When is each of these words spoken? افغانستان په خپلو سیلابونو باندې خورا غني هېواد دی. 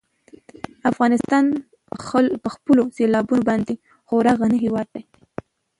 افغانستان 0.91 1.43
په 2.43 2.49
خپلو 2.55 2.81
سیلابونو 2.97 3.43
باندې 3.49 3.73
خورا 4.07 4.33
غني 4.39 4.57
هېواد 4.65 4.87
دی. 4.95 5.03